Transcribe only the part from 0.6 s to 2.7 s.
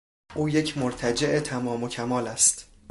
مرتجع تمام و کمال است.